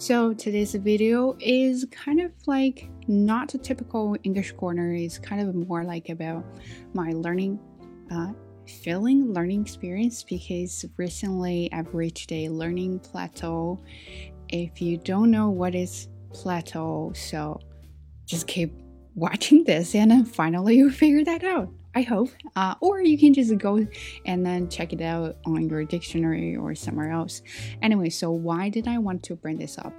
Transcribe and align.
So 0.00 0.32
today's 0.32 0.76
video 0.76 1.36
is 1.40 1.84
kind 1.90 2.20
of 2.20 2.30
like 2.46 2.88
not 3.08 3.54
a 3.54 3.58
typical 3.58 4.14
English 4.22 4.52
corner. 4.52 4.94
It's 4.94 5.18
kind 5.18 5.40
of 5.40 5.52
more 5.56 5.82
like 5.82 6.08
about 6.08 6.44
my 6.94 7.10
learning, 7.10 7.58
uh, 8.08 8.32
feeling, 8.64 9.32
learning 9.32 9.62
experience 9.62 10.22
because 10.22 10.84
recently 10.98 11.68
I've 11.72 11.92
reached 11.96 12.30
a 12.30 12.48
learning 12.48 13.00
plateau. 13.00 13.82
If 14.48 14.80
you 14.80 14.98
don't 14.98 15.32
know 15.32 15.50
what 15.50 15.74
is 15.74 16.06
plateau, 16.32 17.10
so 17.16 17.58
just 18.24 18.46
keep 18.46 18.72
watching 19.16 19.64
this 19.64 19.96
and 19.96 20.12
then 20.12 20.24
finally 20.24 20.76
you 20.76 20.90
figure 20.92 21.24
that 21.24 21.42
out. 21.42 21.72
I 21.98 22.02
hope. 22.02 22.30
Uh, 22.54 22.76
or 22.80 23.02
you 23.02 23.18
can 23.18 23.34
just 23.34 23.58
go 23.58 23.84
and 24.24 24.46
then 24.46 24.68
check 24.68 24.92
it 24.92 25.00
out 25.00 25.36
on 25.44 25.68
your 25.68 25.84
dictionary 25.84 26.54
or 26.54 26.72
somewhere 26.72 27.10
else. 27.10 27.42
Anyway, 27.82 28.08
so 28.08 28.30
why 28.30 28.68
did 28.68 28.86
I 28.86 28.98
want 28.98 29.24
to 29.24 29.34
bring 29.34 29.58
this 29.58 29.78
up? 29.78 29.92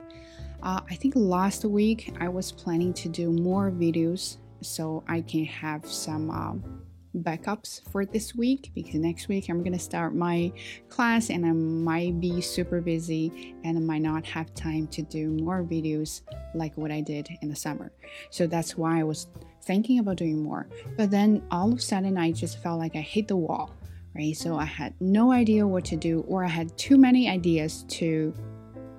Uh, 0.63 0.79
I 0.89 0.95
think 0.95 1.13
last 1.17 1.65
week 1.65 2.15
I 2.21 2.29
was 2.29 2.53
planning 2.53 2.93
to 2.93 3.09
do 3.09 3.33
more 3.33 3.69
videos 3.69 4.37
so 4.61 5.03
I 5.09 5.19
can 5.19 5.43
have 5.43 5.85
some 5.85 6.29
um, 6.29 6.83
backups 7.17 7.81
for 7.91 8.05
this 8.05 8.33
week 8.33 8.71
because 8.73 8.95
next 8.95 9.27
week 9.27 9.49
I'm 9.49 9.61
gonna 9.61 9.77
start 9.77 10.15
my 10.15 10.53
class 10.87 11.29
and 11.29 11.45
I 11.45 11.51
might 11.51 12.21
be 12.21 12.39
super 12.39 12.79
busy 12.79 13.57
and 13.65 13.77
I 13.77 13.81
might 13.81 14.03
not 14.03 14.25
have 14.25 14.53
time 14.53 14.87
to 14.87 15.01
do 15.01 15.27
more 15.31 15.63
videos 15.63 16.21
like 16.55 16.77
what 16.77 16.91
I 16.91 17.01
did 17.01 17.27
in 17.41 17.49
the 17.49 17.57
summer. 17.57 17.91
So 18.29 18.47
that's 18.47 18.77
why 18.77 19.01
I 19.01 19.03
was 19.03 19.27
thinking 19.61 19.99
about 19.99 20.17
doing 20.17 20.41
more. 20.41 20.67
But 20.97 21.11
then 21.11 21.43
all 21.51 21.71
of 21.71 21.79
a 21.79 21.81
sudden 21.81 22.17
I 22.17 22.31
just 22.31 22.61
felt 22.61 22.79
like 22.79 22.95
I 22.95 23.01
hit 23.01 23.27
the 23.27 23.35
wall, 23.35 23.75
right? 24.15 24.35
So 24.35 24.57
I 24.57 24.65
had 24.65 24.93
no 24.99 25.31
idea 25.31 25.65
what 25.67 25.85
to 25.85 25.95
do 25.95 26.25
or 26.27 26.43
I 26.43 26.49
had 26.49 26.77
too 26.77 26.97
many 26.97 27.29
ideas 27.29 27.85
to 27.89 28.33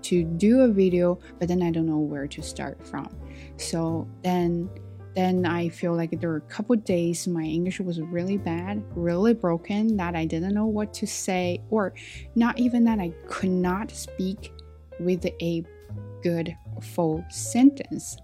to 0.03 0.25
do 0.25 0.61
a 0.61 0.69
video, 0.69 1.19
but 1.39 1.47
then 1.47 1.63
I 1.63 1.71
don't 1.71 1.85
know 1.85 1.99
where 1.99 2.27
to 2.27 2.43
start 2.43 2.87
from. 2.87 3.15
So 3.59 4.09
then 4.23 4.71
then 5.15 5.45
I 5.45 5.69
feel 5.69 5.97
like 5.97 6.19
there 6.21 6.31
were 6.31 6.37
a 6.37 6.53
couple 6.53 6.77
days 6.77 7.27
my 7.27 7.43
English 7.43 7.81
was 7.81 8.01
really 8.01 8.37
bad, 8.37 8.83
really 8.95 9.35
broken, 9.35 9.97
that 9.97 10.15
I 10.15 10.25
didn't 10.25 10.55
know 10.55 10.67
what 10.67 10.95
to 10.95 11.07
say, 11.07 11.61
or 11.69 11.95
not 12.37 12.59
even 12.59 12.85
that 12.85 13.01
I 13.01 13.13
could 13.27 13.51
not 13.51 13.91
speak 13.91 14.53
with 15.01 15.27
a 15.27 15.65
good 16.23 16.55
full 16.81 17.25
sentence. 17.29 18.17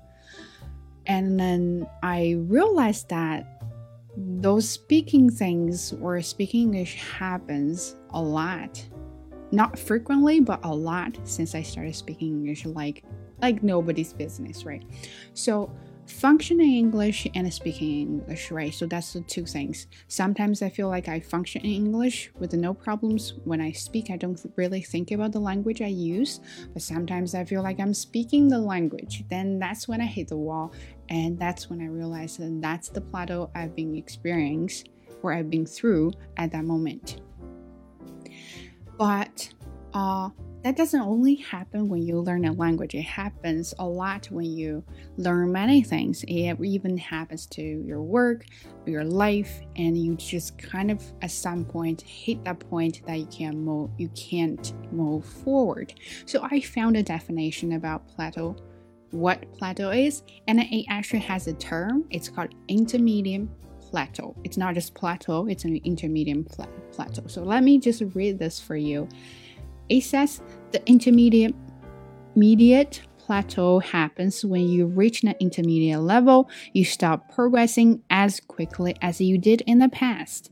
And 1.06 1.38
then 1.38 1.86
I 2.02 2.36
realized 2.48 3.08
that 3.10 3.62
those 4.16 4.68
speaking 4.68 5.30
things 5.30 5.92
or 6.00 6.20
speaking 6.22 6.62
English 6.62 6.96
happens 6.96 7.96
a 8.10 8.20
lot. 8.20 8.84
Not 9.52 9.78
frequently, 9.78 10.40
but 10.40 10.60
a 10.64 10.74
lot 10.74 11.18
since 11.24 11.54
I 11.54 11.62
started 11.62 11.94
speaking 11.94 12.28
English 12.28 12.64
like 12.64 13.04
like 13.42 13.62
nobody's 13.62 14.14
business, 14.14 14.64
right? 14.64 14.82
So 15.34 15.70
functioning 16.06 16.72
English 16.72 17.26
and 17.34 17.52
speaking 17.52 18.00
English, 18.00 18.50
right? 18.50 18.72
So 18.72 18.86
that's 18.86 19.12
the 19.12 19.20
two 19.22 19.44
things. 19.44 19.86
Sometimes 20.08 20.62
I 20.62 20.68
feel 20.68 20.88
like 20.88 21.08
I 21.08 21.20
function 21.20 21.62
in 21.62 21.70
English 21.70 22.30
with 22.38 22.52
no 22.54 22.72
problems. 22.72 23.34
When 23.44 23.60
I 23.60 23.72
speak, 23.72 24.10
I 24.10 24.16
don't 24.16 24.40
really 24.56 24.80
think 24.80 25.10
about 25.10 25.32
the 25.32 25.40
language 25.40 25.82
I 25.82 25.86
use, 25.86 26.40
but 26.72 26.82
sometimes 26.82 27.34
I 27.34 27.44
feel 27.44 27.62
like 27.62 27.80
I'm 27.80 27.94
speaking 27.94 28.48
the 28.48 28.58
language. 28.58 29.24
Then 29.28 29.58
that's 29.58 29.88
when 29.88 30.00
I 30.00 30.06
hit 30.06 30.28
the 30.28 30.36
wall, 30.36 30.72
and 31.08 31.38
that's 31.38 31.70
when 31.70 31.80
I 31.80 31.86
realized 31.86 32.40
that 32.40 32.60
that's 32.60 32.88
the 32.88 33.00
plateau 33.00 33.50
I've 33.54 33.74
been 33.74 33.94
experiencing 33.94 34.88
or 35.22 35.32
I've 35.32 35.50
been 35.50 35.66
through 35.66 36.12
at 36.36 36.52
that 36.52 36.64
moment. 36.64 37.20
But 38.98 39.52
uh, 39.92 40.30
that 40.66 40.76
doesn't 40.76 41.00
only 41.00 41.36
happen 41.36 41.88
when 41.88 42.02
you 42.02 42.18
learn 42.18 42.44
a 42.44 42.52
language, 42.52 42.94
it 42.94 43.02
happens 43.02 43.72
a 43.78 43.86
lot 43.86 44.26
when 44.32 44.46
you 44.46 44.82
learn 45.16 45.52
many 45.52 45.80
things. 45.80 46.24
It 46.26 46.58
even 46.60 46.98
happens 46.98 47.46
to 47.46 47.62
your 47.62 48.02
work, 48.02 48.46
your 48.84 49.04
life, 49.04 49.60
and 49.76 49.96
you 49.96 50.16
just 50.16 50.58
kind 50.58 50.90
of 50.90 51.00
at 51.22 51.30
some 51.30 51.64
point 51.64 52.02
hit 52.02 52.44
that 52.44 52.58
point 52.58 53.02
that 53.06 53.18
you 53.18 53.26
can't 53.26 53.56
move 53.56 53.90
you 53.96 54.08
can't 54.08 54.72
move 54.92 55.24
forward. 55.24 55.94
So 56.24 56.42
I 56.42 56.60
found 56.60 56.96
a 56.96 57.02
definition 57.02 57.74
about 57.74 58.08
plateau, 58.08 58.56
what 59.10 59.50
plateau 59.52 59.90
is, 59.90 60.22
and 60.48 60.60
it 60.60 60.86
actually 60.88 61.20
has 61.20 61.46
a 61.46 61.54
term. 61.54 62.04
It's 62.10 62.28
called 62.28 62.54
intermediate 62.68 63.48
plateau. 63.80 64.36
It's 64.44 64.56
not 64.56 64.74
just 64.74 64.94
plateau, 64.94 65.46
it's 65.46 65.64
an 65.64 65.76
intermediate 65.84 66.48
plateau. 66.92 67.22
So 67.26 67.42
let 67.42 67.62
me 67.62 67.78
just 67.78 68.02
read 68.14 68.38
this 68.38 68.60
for 68.60 68.76
you. 68.76 69.08
It 69.88 70.02
says 70.02 70.42
the 70.72 70.86
intermediate 70.88 71.54
immediate 72.34 73.02
plateau 73.18 73.80
happens 73.80 74.44
when 74.44 74.68
you 74.68 74.86
reach 74.86 75.22
an 75.22 75.34
intermediate 75.40 76.00
level, 76.00 76.48
you 76.72 76.84
stop 76.84 77.32
progressing 77.34 78.02
as 78.10 78.40
quickly 78.40 78.94
as 79.02 79.20
you 79.20 79.38
did 79.38 79.62
in 79.62 79.78
the 79.78 79.88
past. 79.88 80.50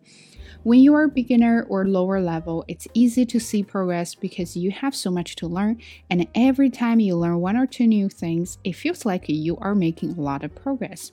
When 0.65 0.81
you 0.81 0.95
are 0.95 1.09
beginner 1.09 1.67
or 1.69 1.87
lower 1.87 2.23
level, 2.23 2.65
it's 2.69 2.89
easy 2.95 3.27
to 3.27 3.39
see 3.39 3.63
progress 3.63 4.15
because 4.15 4.57
you 4.57 4.71
have 4.71 4.97
so 4.97 5.11
much 5.11 5.37
to 5.37 5.47
learn, 5.47 5.79
and 6.09 6.27
every 6.35 6.71
time 6.71 7.01
you 7.01 7.17
learn 7.17 7.41
one 7.41 7.59
or 7.59 7.67
two 7.67 7.87
new 7.87 8.09
things, 8.09 8.57
it 8.65 8.73
feels 8.73 9.05
like 9.05 9.29
you 9.29 9.59
are 9.59 9.75
making 9.75 10.13
a 10.13 10.23
lot 10.23 10.43
of 10.43 10.55
progress. 10.55 11.13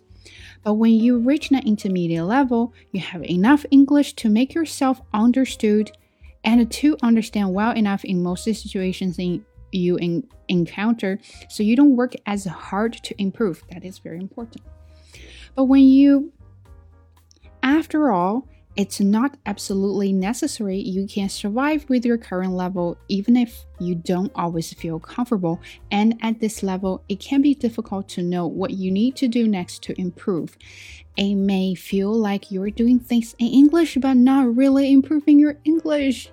But 0.63 0.75
when 0.75 0.93
you 0.93 1.19
reach 1.19 1.51
an 1.51 1.67
intermediate 1.67 2.23
level, 2.23 2.73
you 2.93 3.01
have 3.01 3.25
enough 3.25 3.65
English 3.71 4.13
to 4.13 4.29
make 4.29 4.53
yourself 4.53 5.01
understood 5.13 5.91
and 6.45 6.71
to 6.71 6.95
understand 7.03 7.53
well 7.53 7.73
enough 7.73 8.05
in 8.05 8.23
most 8.23 8.45
situations 8.45 9.19
in 9.19 9.45
you 9.73 9.97
in, 9.97 10.25
encounter 10.47 11.19
so 11.49 11.61
you 11.61 11.75
don't 11.75 11.97
work 11.97 12.13
as 12.25 12.45
hard 12.45 12.93
to 13.03 13.21
improve. 13.21 13.63
That 13.69 13.83
is 13.83 13.99
very 13.99 14.19
important. 14.19 14.63
But 15.55 15.65
when 15.65 15.83
you, 15.83 16.31
after 17.61 18.11
all, 18.11 18.47
it's 18.75 19.01
not 19.01 19.37
absolutely 19.45 20.13
necessary. 20.13 20.77
You 20.77 21.05
can 21.05 21.27
survive 21.27 21.89
with 21.89 22.05
your 22.05 22.17
current 22.17 22.53
level 22.53 22.97
even 23.09 23.35
if 23.35 23.65
you 23.79 23.95
don't 23.95 24.31
always 24.33 24.73
feel 24.73 24.99
comfortable. 24.99 25.59
And 25.91 26.17
at 26.21 26.39
this 26.39 26.63
level, 26.63 27.03
it 27.09 27.19
can 27.19 27.41
be 27.41 27.53
difficult 27.53 28.07
to 28.09 28.21
know 28.21 28.47
what 28.47 28.71
you 28.71 28.89
need 28.89 29.15
to 29.17 29.27
do 29.27 29.47
next 29.47 29.83
to 29.83 29.99
improve. 29.99 30.57
It 31.17 31.35
may 31.35 31.75
feel 31.75 32.13
like 32.13 32.51
you're 32.51 32.69
doing 32.69 32.99
things 32.99 33.35
in 33.39 33.47
English 33.47 33.97
but 34.01 34.15
not 34.15 34.55
really 34.55 34.91
improving 34.91 35.37
your 35.37 35.57
English. 35.65 36.29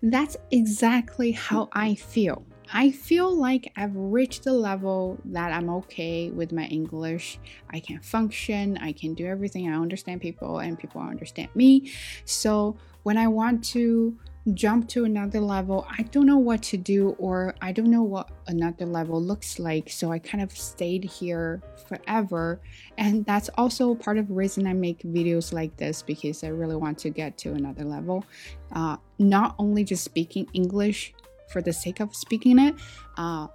That's 0.00 0.36
exactly 0.50 1.32
how 1.32 1.68
I 1.72 1.96
feel. 1.96 2.44
I 2.76 2.90
feel 2.90 3.32
like 3.32 3.72
I've 3.76 3.94
reached 3.94 4.42
the 4.42 4.52
level 4.52 5.16
that 5.26 5.52
I'm 5.52 5.70
okay 5.70 6.30
with 6.30 6.50
my 6.50 6.64
English. 6.64 7.38
I 7.70 7.78
can 7.78 8.00
function, 8.00 8.76
I 8.78 8.90
can 8.90 9.14
do 9.14 9.26
everything. 9.26 9.70
I 9.70 9.76
understand 9.76 10.20
people, 10.20 10.58
and 10.58 10.76
people 10.76 11.00
understand 11.00 11.50
me. 11.54 11.92
So 12.24 12.76
when 13.04 13.16
I 13.16 13.28
want 13.28 13.62
to 13.66 14.18
jump 14.54 14.88
to 14.88 15.04
another 15.04 15.38
level, 15.38 15.86
I 15.88 16.02
don't 16.02 16.26
know 16.26 16.38
what 16.38 16.64
to 16.64 16.76
do, 16.76 17.10
or 17.10 17.54
I 17.62 17.70
don't 17.70 17.92
know 17.92 18.02
what 18.02 18.30
another 18.48 18.86
level 18.86 19.22
looks 19.22 19.60
like. 19.60 19.88
So 19.88 20.10
I 20.10 20.18
kind 20.18 20.42
of 20.42 20.50
stayed 20.50 21.04
here 21.04 21.62
forever. 21.86 22.60
And 22.98 23.24
that's 23.24 23.50
also 23.56 23.94
part 23.94 24.18
of 24.18 24.26
the 24.26 24.34
reason 24.34 24.66
I 24.66 24.72
make 24.72 24.98
videos 25.04 25.52
like 25.52 25.76
this 25.76 26.02
because 26.02 26.42
I 26.42 26.48
really 26.48 26.76
want 26.76 26.98
to 26.98 27.10
get 27.10 27.38
to 27.38 27.52
another 27.52 27.84
level. 27.84 28.24
Uh, 28.72 28.96
not 29.20 29.54
only 29.60 29.84
just 29.84 30.02
speaking 30.02 30.48
English 30.54 31.14
for 31.48 31.62
the 31.62 31.72
sake 31.72 32.00
of 32.00 32.14
speaking 32.14 32.58
it, 32.58 32.74
uh, 33.16 33.46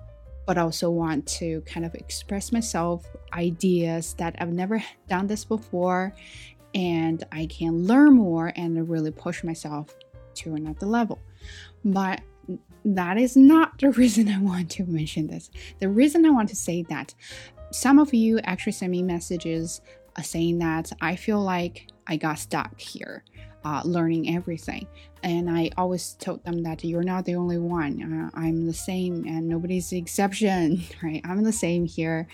but 0.45 0.57
also 0.57 0.89
want 0.89 1.27
to 1.27 1.61
kind 1.61 1.85
of 1.85 1.94
express 1.95 2.51
myself, 2.51 3.05
ideas 3.33 4.16
that 4.16 4.35
I've 4.39 4.51
never 4.51 4.83
done 5.07 5.27
this 5.27 5.45
before, 5.45 6.13
and 6.73 7.23
I 7.31 7.45
can 7.47 7.85
learn 7.85 8.13
more 8.13 8.51
and 8.55 8.89
really 8.89 9.11
push 9.11 9.44
myself 9.44 9.95
to 10.35 10.55
another 10.55 10.85
level. 10.85 11.19
But 11.83 12.22
that 12.85 13.17
is 13.17 13.35
not 13.35 13.77
the 13.79 13.91
reason 14.01 14.27
I 14.29 14.39
want 14.39 14.71
to 14.71 14.85
mention 14.85 15.27
this. 15.27 15.50
The 15.80 15.89
reason 15.89 16.25
I 16.25 16.30
want 16.30 16.50
to 16.50 16.56
say 16.56 16.83
that 16.89 17.13
some 17.71 18.00
of 18.00 18.13
you 18.13 18.39
actually 18.39 18.71
send 18.71 18.92
me 18.92 19.03
messages 19.03 19.81
uh, 20.15 20.21
saying 20.21 20.59
that 20.59 20.92
I 21.01 21.15
feel 21.15 21.42
like 21.42 21.88
I 22.07 22.18
got 22.18 22.39
stuck 22.39 22.80
here 22.80 23.24
uh, 23.63 23.81
learning 23.85 24.35
everything. 24.35 24.88
And 25.23 25.50
I 25.50 25.69
always 25.77 26.13
told 26.13 26.44
them 26.44 26.63
that 26.63 26.83
you're 26.83 27.03
not 27.03 27.25
the 27.25 27.35
only 27.35 27.57
one. 27.57 28.31
Uh, 28.33 28.38
I'm 28.39 28.65
the 28.65 28.73
same, 28.73 29.25
and 29.27 29.47
nobody's 29.47 29.89
the 29.89 29.97
exception, 29.97 30.83
right? 31.03 31.21
I'm 31.25 31.44
the 31.44 31.51
same 31.51 31.85
here. 31.85 32.27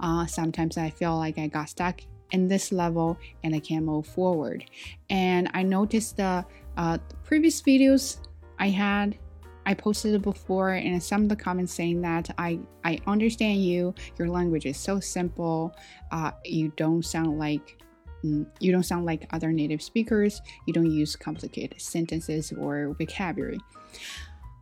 Uh, 0.00 0.26
sometimes 0.26 0.76
I 0.76 0.90
feel 0.90 1.16
like 1.16 1.38
I 1.38 1.46
got 1.46 1.68
stuck 1.68 2.00
in 2.32 2.48
this 2.48 2.72
level 2.72 3.18
and 3.44 3.54
I 3.54 3.60
can't 3.60 3.84
move 3.84 4.06
forward. 4.06 4.64
And 5.10 5.50
I 5.52 5.62
noticed 5.62 6.16
the 6.16 6.44
uh, 6.76 6.98
previous 7.24 7.60
videos 7.60 8.18
I 8.58 8.68
had 8.68 9.18
I 9.64 9.74
posted 9.74 10.14
it 10.14 10.22
before, 10.22 10.70
and 10.70 11.02
some 11.02 11.22
of 11.22 11.28
the 11.28 11.36
comments 11.36 11.72
saying 11.72 12.02
that 12.02 12.30
I 12.38 12.58
I 12.84 12.98
understand 13.06 13.64
you. 13.64 13.94
Your 14.18 14.28
language 14.28 14.66
is 14.66 14.76
so 14.76 14.98
simple. 14.98 15.74
Uh, 16.10 16.32
you 16.44 16.72
don't 16.76 17.04
sound 17.04 17.38
like 17.38 17.80
Mm, 18.24 18.46
you 18.60 18.72
don't 18.72 18.82
sound 18.82 19.04
like 19.04 19.26
other 19.32 19.52
native 19.52 19.82
speakers. 19.82 20.40
You 20.66 20.72
don't 20.72 20.90
use 20.90 21.16
complicated 21.16 21.80
sentences 21.80 22.52
or 22.52 22.94
vocabulary. 22.98 23.60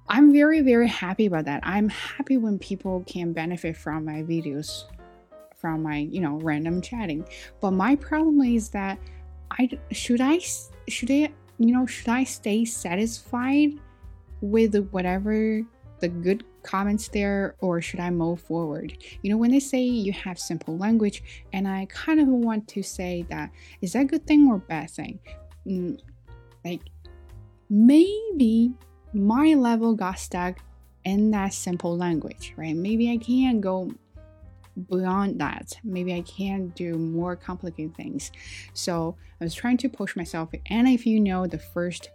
I'm 0.08 0.32
very, 0.32 0.60
very 0.60 0.88
happy 0.88 1.26
about 1.26 1.44
that. 1.44 1.60
I'm 1.62 1.88
happy 1.88 2.36
when 2.36 2.58
people 2.58 3.04
can 3.06 3.32
benefit 3.32 3.76
from 3.76 4.04
my 4.04 4.22
videos, 4.22 4.84
from 5.56 5.82
my, 5.82 5.98
you 5.98 6.20
know, 6.20 6.36
random 6.40 6.80
chatting. 6.80 7.24
But 7.60 7.72
my 7.72 7.94
problem 7.94 8.40
is 8.40 8.70
that 8.70 8.98
I 9.50 9.68
should 9.92 10.20
I 10.20 10.38
should 10.88 11.10
I 11.10 11.32
you 11.58 11.74
know 11.74 11.86
should 11.86 12.08
I 12.08 12.24
stay 12.24 12.64
satisfied 12.64 13.72
with 14.40 14.74
whatever 14.90 15.62
the 16.00 16.08
good 16.08 16.44
comments 16.62 17.08
there 17.08 17.54
or 17.60 17.80
should 17.80 18.00
I 18.00 18.10
move 18.10 18.40
forward? 18.40 18.96
You 19.22 19.30
know, 19.30 19.36
when 19.36 19.50
they 19.50 19.60
say 19.60 19.82
you 19.82 20.12
have 20.12 20.38
simple 20.38 20.76
language, 20.76 21.22
and 21.52 21.66
I 21.66 21.86
kind 21.86 22.20
of 22.20 22.28
want 22.28 22.68
to 22.68 22.82
say 22.82 23.24
that 23.30 23.50
is 23.80 23.92
that 23.92 24.08
good 24.08 24.26
thing 24.26 24.48
or 24.48 24.58
bad 24.58 24.90
thing? 24.90 25.18
Mm, 25.66 26.00
like 26.64 26.82
maybe 27.68 28.72
my 29.12 29.54
level 29.54 29.94
got 29.94 30.18
stuck 30.18 30.58
in 31.04 31.30
that 31.30 31.54
simple 31.54 31.96
language, 31.96 32.52
right? 32.56 32.76
Maybe 32.76 33.10
I 33.10 33.16
can 33.16 33.60
go 33.60 33.90
beyond 34.88 35.40
that. 35.40 35.72
Maybe 35.82 36.14
I 36.14 36.22
can 36.22 36.68
do 36.68 36.96
more 36.96 37.36
complicated 37.36 37.94
things. 37.94 38.30
So 38.74 39.16
I 39.40 39.44
was 39.44 39.54
trying 39.54 39.78
to 39.78 39.88
push 39.88 40.16
myself. 40.16 40.50
And 40.66 40.88
if 40.88 41.06
you 41.06 41.20
know 41.20 41.46
the 41.46 41.58
first 41.58 42.10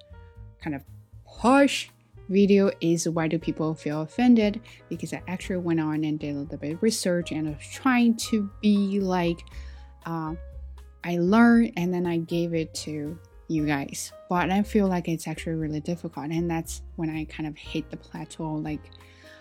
kind 0.62 0.76
of 0.76 0.84
push 1.26 1.90
video 2.30 2.72
is 2.82 3.08
why 3.08 3.28
do 3.28 3.38
people 3.38 3.74
feel 3.76 4.02
offended? 4.02 4.62
Because 4.90 5.14
i 5.14 5.22
actually 5.28 5.58
went 5.58 5.80
on 5.80 6.04
and 6.04 6.20
did 6.20 6.36
a 6.36 6.40
little 6.40 6.58
bit 6.58 6.74
of 6.74 6.84
research 6.84 7.32
and 7.32 7.48
I 7.48 7.52
was 7.52 7.68
trying 7.72 8.18
to 8.30 8.50
be 8.62 9.00
like 9.00 9.40
uh, 10.06 10.34
i 11.04 11.18
learned 11.18 11.74
and 11.78 11.94
then 11.94 12.06
i 12.06 12.18
gave 12.18 12.54
it 12.54 12.74
to 12.86 13.18
you 13.48 13.66
guys. 13.66 14.12
But 14.30 14.50
i 14.50 14.64
feel 14.64 14.88
like 14.88 15.08
it's 15.08 15.28
actually 15.28 15.56
really 15.56 15.80
difficult 15.80 16.32
and 16.32 16.50
that's 16.50 16.82
when 16.96 17.10
i 17.10 17.26
kind 17.26 17.48
of 17.48 17.56
hit 17.58 17.90
the 17.92 17.98
plateau 17.98 18.56
like 18.56 18.82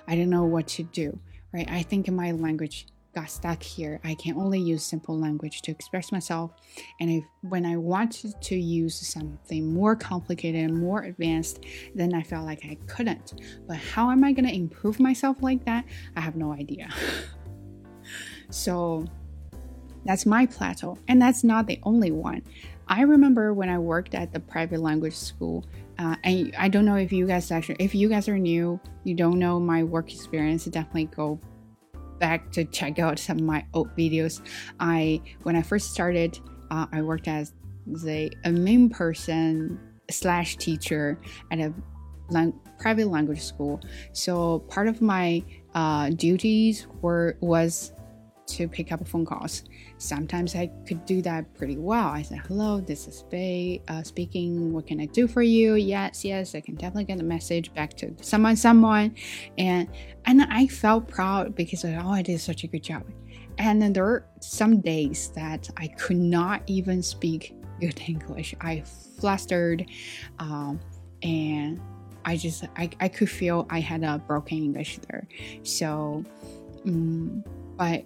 i 0.09 0.15
don't 0.15 0.31
know 0.31 0.45
what 0.45 0.67
to 0.69 0.83
do 0.83 1.19
right? 1.55 1.71
I 1.71 1.83
think 1.83 2.09
in 2.09 2.17
my 2.17 2.33
language 2.33 2.87
got 3.15 3.31
stuck 3.31 3.63
here. 3.63 4.01
I 4.05 4.15
can 4.15 4.37
only 4.37 4.61
use 4.61 4.83
simple 4.83 5.19
language 5.19 5.63
to 5.63 5.71
express 5.71 6.13
myself. 6.13 6.53
And 7.01 7.11
if 7.11 7.25
when 7.43 7.65
I 7.65 7.77
wanted 7.77 8.41
to 8.41 8.57
use 8.57 8.95
something 8.95 9.73
more 9.73 9.97
complicated 9.97 10.65
and 10.65 10.79
more 10.79 11.03
advanced, 11.03 11.65
then 11.95 12.15
I 12.15 12.23
felt 12.23 12.45
like 12.45 12.65
I 12.65 12.77
couldn't. 12.87 13.41
But 13.67 13.77
how 13.77 14.11
am 14.11 14.25
I 14.25 14.33
going 14.33 14.47
to 14.47 14.55
improve 14.55 15.01
myself 15.01 15.43
like 15.43 15.65
that? 15.65 15.85
I 16.17 16.21
have 16.21 16.37
no 16.37 16.53
idea. 16.53 16.89
so 18.51 19.07
that's 20.05 20.27
my 20.27 20.47
plateau. 20.47 20.99
And 21.09 21.21
that's 21.21 21.45
not 21.45 21.67
the 21.67 21.79
only 21.85 22.11
one. 22.11 22.43
I 22.87 23.03
remember 23.03 23.55
when 23.55 23.71
I 23.71 23.79
worked 23.79 24.15
at 24.15 24.33
the 24.33 24.41
private 24.41 24.81
language 24.81 25.17
school, 25.17 25.65
uh, 25.99 26.17
and 26.23 26.55
I 26.59 26.69
don't 26.69 26.85
know 26.85 26.97
if 26.97 27.13
you 27.13 27.27
guys 27.27 27.51
actually, 27.51 27.77
if 27.79 27.95
you 27.95 28.09
guys 28.09 28.29
are 28.29 28.39
new, 28.39 28.79
you 29.05 29.15
don't 29.15 29.39
know 29.39 29.59
my 29.59 29.83
work 29.83 30.13
experience, 30.13 30.67
definitely 30.67 31.07
go 31.07 31.41
back 32.25 32.51
to 32.51 32.65
check 32.65 32.99
out 32.99 33.19
some 33.19 33.37
of 33.37 33.45
my 33.45 33.63
old 33.75 33.91
videos. 33.99 34.41
I 34.81 35.21
when 35.43 35.57
I 35.57 35.63
first 35.63 35.93
started, 35.93 36.39
uh, 36.71 36.87
I 36.91 37.03
worked 37.03 37.29
as 37.29 37.53
a, 38.07 38.31
a 38.45 38.51
main 38.51 38.89
person 38.89 39.79
slash 40.11 40.57
teacher 40.57 41.21
at 41.51 41.59
a 41.59 41.75
lang- 42.31 42.59
private 42.79 43.09
language 43.09 43.43
school. 43.43 43.79
So 44.13 44.61
part 44.75 44.89
of 44.89 45.03
my 45.03 45.45
uh, 45.75 46.11
duties 46.27 46.87
were 47.03 47.37
was 47.43 47.93
to 48.47 48.69
pick 48.69 48.93
up 48.93 49.07
phone 49.07 49.25
calls. 49.25 49.65
Sometimes 49.99 50.55
I 50.55 50.71
could 50.87 51.05
do 51.07 51.23
that 51.23 51.53
pretty 51.55 51.77
well. 51.77 52.09
I 52.09 52.23
said, 52.23 52.39
"Hello, 52.47 52.81
this 52.81 53.09
is 53.09 53.23
Bay 53.25 53.83
uh, 53.89 54.03
speaking. 54.03 54.73
What 54.73 54.87
can 54.87 55.01
I 55.01 55.07
do 55.07 55.27
for 55.27 55.43
you?" 55.43 55.75
Yes, 55.75 56.25
yes, 56.25 56.55
I 56.55 56.61
can 56.61 56.75
definitely 56.75 57.05
get 57.05 57.21
a 57.21 57.25
message 57.25 57.73
back 57.75 57.95
to 57.99 58.15
someone, 58.21 58.57
someone, 58.57 59.15
and 59.59 59.89
and 60.27 60.43
I 60.43 60.67
felt 60.67 61.09
proud 61.09 61.55
because 61.55 61.85
oh, 61.85 62.09
I 62.09 62.23
did 62.23 62.41
such 62.41 62.65
a 62.65 62.67
good 62.67 62.83
job. 62.83 63.05
And 63.59 63.81
then 63.81 63.93
there 63.93 64.05
are 64.05 64.27
some 64.41 64.81
days 64.81 65.29
that 65.35 65.71
I 65.77 65.87
could 65.89 66.17
not 66.17 66.63
even 66.67 67.03
speak 67.03 67.55
good 67.81 68.01
English. 68.07 68.55
I 68.61 68.83
flustered, 69.19 69.87
um, 70.39 70.81
and 71.23 71.81
I 72.25 72.37
just 72.37 72.65
I, 72.77 72.91
I 73.01 73.09
could 73.09 73.31
feel 73.31 73.67
I 73.71 73.81
had 73.81 74.03
a 74.03 74.19
broken 74.19 74.59
English 74.59 74.99
there. 75.09 75.27
So, 75.63 76.25
um, 76.87 77.45
but 77.77 78.05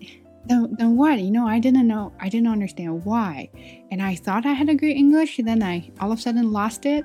then, 0.49 0.97
what? 0.97 1.21
You 1.21 1.31
know, 1.31 1.47
I 1.47 1.59
didn't 1.59 1.87
know, 1.87 2.13
I 2.21 2.29
didn't 2.29 2.49
understand 2.49 3.05
why. 3.05 3.51
And 3.91 4.03
I 4.03 4.15
thought 4.15 4.47
I 4.47 4.53
had 4.53 4.69
a 4.69 4.75
great 4.75 4.97
English, 4.97 5.41
then 5.43 5.63
I 5.63 5.91
all 6.01 6.13
of 6.13 6.19
a 6.19 6.23
sudden 6.23 6.53
lost 6.53 6.87
it. 6.87 7.05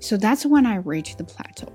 So 0.00 0.16
that's 0.16 0.44
when 0.44 0.66
I 0.66 0.76
reached 0.76 1.18
the 1.18 1.24
plateau. 1.24 1.72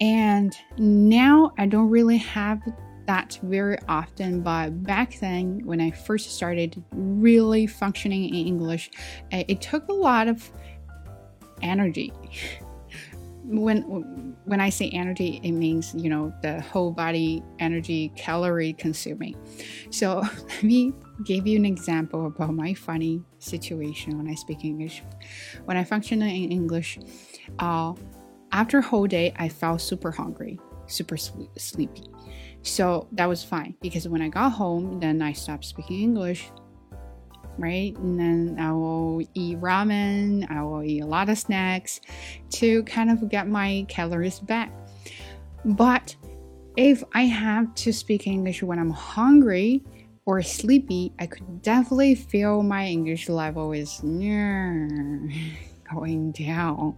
And 0.00 0.56
now 0.76 1.52
I 1.58 1.66
don't 1.66 1.88
really 1.88 2.18
have 2.18 2.60
that 3.06 3.38
very 3.42 3.78
often, 3.88 4.42
but 4.42 4.82
back 4.82 5.18
then, 5.18 5.62
when 5.64 5.80
I 5.80 5.90
first 5.90 6.36
started 6.36 6.82
really 6.92 7.66
functioning 7.66 8.28
in 8.28 8.34
English, 8.34 8.90
eh, 9.32 9.44
it 9.48 9.62
took 9.62 9.88
a 9.88 9.94
lot 9.94 10.28
of 10.28 10.52
energy. 11.62 12.12
when 13.48 14.36
when 14.44 14.60
I 14.60 14.68
say 14.68 14.90
energy, 14.90 15.40
it 15.42 15.52
means 15.52 15.94
you 15.94 16.10
know 16.10 16.32
the 16.42 16.60
whole 16.60 16.92
body 16.92 17.42
energy, 17.58 18.12
calorie 18.16 18.74
consuming. 18.74 19.36
So 19.90 20.22
let 20.48 20.62
me 20.62 20.92
give 21.24 21.46
you 21.46 21.56
an 21.56 21.64
example 21.64 22.26
about 22.26 22.54
my 22.54 22.74
funny 22.74 23.22
situation 23.38 24.18
when 24.18 24.28
I 24.28 24.34
speak 24.34 24.64
English. 24.64 25.02
When 25.64 25.76
I 25.76 25.84
function 25.84 26.20
in 26.22 26.52
English, 26.52 26.98
uh, 27.58 27.94
after 28.52 28.78
a 28.78 28.82
whole 28.82 29.06
day, 29.06 29.32
I 29.36 29.48
felt 29.48 29.80
super 29.80 30.10
hungry, 30.10 30.60
super 30.86 31.16
sleepy. 31.16 32.04
So 32.62 33.08
that 33.12 33.26
was 33.26 33.42
fine 33.42 33.76
because 33.80 34.06
when 34.08 34.20
I 34.20 34.28
got 34.28 34.50
home, 34.50 35.00
then 35.00 35.22
I 35.22 35.32
stopped 35.32 35.64
speaking 35.64 36.00
English 36.02 36.50
right? 37.58 37.96
And 37.98 38.18
then 38.18 38.56
I 38.58 38.72
will 38.72 39.22
eat 39.34 39.60
ramen, 39.60 40.50
I 40.50 40.62
will 40.62 40.82
eat 40.82 41.00
a 41.00 41.06
lot 41.06 41.28
of 41.28 41.38
snacks 41.38 42.00
to 42.50 42.82
kind 42.84 43.10
of 43.10 43.28
get 43.28 43.48
my 43.48 43.84
calories 43.88 44.40
back. 44.40 44.72
But 45.64 46.14
if 46.76 47.02
I 47.12 47.22
have 47.22 47.74
to 47.76 47.92
speak 47.92 48.26
English 48.26 48.62
when 48.62 48.78
I'm 48.78 48.90
hungry 48.90 49.82
or 50.26 50.42
sleepy, 50.42 51.12
I 51.18 51.26
could 51.26 51.62
definitely 51.62 52.14
feel 52.14 52.62
my 52.62 52.86
English 52.86 53.28
level 53.28 53.72
is 53.72 54.00
going 55.92 56.32
down. 56.32 56.96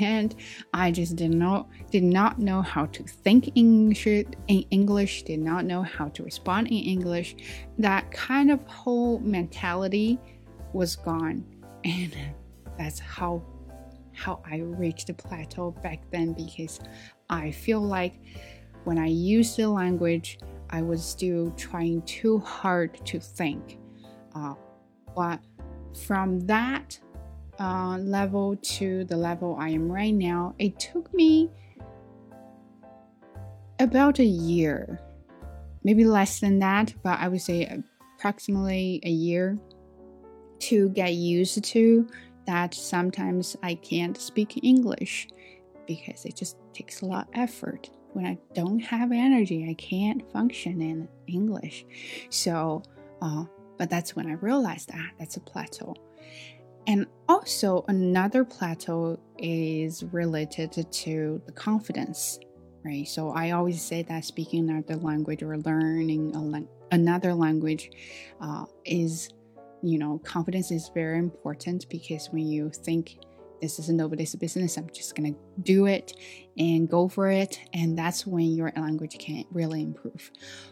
And 0.00 0.34
i 0.72 0.90
just 0.90 1.16
did 1.16 1.34
not 1.34 1.68
did 1.90 2.02
not 2.02 2.38
know 2.38 2.62
how 2.62 2.86
to 2.86 3.02
think 3.02 3.48
in 3.54 3.92
english 4.48 5.22
did 5.24 5.40
not 5.40 5.64
know 5.64 5.82
how 5.82 6.08
to 6.08 6.22
respond 6.22 6.68
in 6.68 6.74
english. 6.74 7.36
That 7.78 8.10
kind 8.10 8.50
of 8.50 8.66
whole 8.66 9.18
mentality 9.20 10.18
was 10.72 10.96
gone. 10.96 11.44
And 11.84 12.16
that's 12.78 12.98
how 12.98 13.42
how 14.12 14.42
i 14.50 14.58
reached 14.58 15.06
the 15.06 15.14
plateau 15.14 15.70
back 15.82 16.00
then 16.10 16.32
because 16.32 16.80
i 17.28 17.50
feel 17.50 17.80
like 17.80 18.14
when 18.84 18.98
i 18.98 19.06
used 19.06 19.56
the 19.56 19.68
language 19.68 20.38
i 20.70 20.82
was 20.82 21.04
still 21.04 21.50
trying 21.52 22.02
too 22.02 22.38
hard 22.38 23.04
to 23.06 23.20
think. 23.20 23.78
Uh, 24.34 24.54
but 25.16 25.40
from 26.06 26.40
that 26.40 26.98
uh, 27.60 27.98
level 27.98 28.56
to 28.56 29.04
the 29.04 29.16
level 29.16 29.56
I 29.60 29.68
am 29.68 29.92
right 29.92 30.14
now, 30.14 30.54
it 30.58 30.78
took 30.78 31.12
me 31.12 31.50
about 33.78 34.18
a 34.18 34.24
year, 34.24 34.98
maybe 35.84 36.04
less 36.04 36.40
than 36.40 36.58
that, 36.60 36.94
but 37.02 37.18
I 37.20 37.28
would 37.28 37.42
say 37.42 37.82
approximately 38.16 39.00
a 39.04 39.10
year 39.10 39.58
to 40.60 40.88
get 40.90 41.14
used 41.14 41.62
to 41.62 42.08
that 42.46 42.74
sometimes 42.74 43.56
I 43.62 43.74
can't 43.74 44.16
speak 44.16 44.64
English 44.64 45.28
because 45.86 46.24
it 46.24 46.36
just 46.36 46.56
takes 46.72 47.02
a 47.02 47.06
lot 47.06 47.28
of 47.28 47.34
effort. 47.34 47.90
When 48.12 48.26
I 48.26 48.38
don't 48.54 48.80
have 48.80 49.12
energy, 49.12 49.68
I 49.70 49.74
can't 49.74 50.30
function 50.32 50.80
in 50.80 51.08
English. 51.26 51.84
So, 52.30 52.82
uh, 53.22 53.44
but 53.78 53.88
that's 53.88 54.16
when 54.16 54.26
I 54.26 54.32
realized 54.32 54.88
that 54.88 55.12
that's 55.18 55.36
a 55.36 55.40
plateau. 55.40 55.94
And 56.86 57.06
also, 57.28 57.84
another 57.88 58.44
plateau 58.44 59.20
is 59.38 60.02
related 60.04 60.72
to 60.90 61.40
the 61.46 61.52
confidence, 61.52 62.38
right? 62.84 63.06
So, 63.06 63.30
I 63.30 63.52
always 63.52 63.80
say 63.82 64.02
that 64.02 64.24
speaking 64.24 64.68
another 64.68 64.96
language 64.96 65.42
or 65.42 65.56
learning 65.58 66.32
lang- 66.32 66.68
another 66.90 67.34
language 67.34 67.90
uh, 68.40 68.64
is, 68.84 69.28
you 69.82 69.98
know, 69.98 70.20
confidence 70.24 70.70
is 70.70 70.90
very 70.94 71.18
important 71.18 71.88
because 71.88 72.28
when 72.32 72.46
you 72.46 72.70
think 72.70 73.18
this 73.60 73.78
is 73.78 73.90
nobody's 73.90 74.34
business, 74.34 74.76
I'm 74.76 74.88
just 74.92 75.14
gonna 75.14 75.34
do 75.62 75.86
it 75.86 76.14
and 76.58 76.88
go 76.88 77.08
for 77.08 77.30
it, 77.30 77.60
and 77.74 77.96
that's 77.96 78.26
when 78.26 78.52
your 78.54 78.72
language 78.74 79.18
can 79.18 79.44
really 79.52 79.82
improve. 79.82 80.30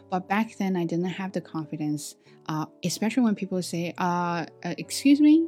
But 0.09 0.27
back 0.27 0.57
then, 0.57 0.75
I 0.75 0.85
didn't 0.85 1.05
have 1.05 1.31
the 1.31 1.41
confidence, 1.41 2.15
uh, 2.47 2.65
especially 2.83 3.23
when 3.23 3.35
people 3.35 3.61
say, 3.61 3.93
uh, 3.97 4.47
uh, 4.63 4.75
Excuse 4.77 5.21
me, 5.21 5.47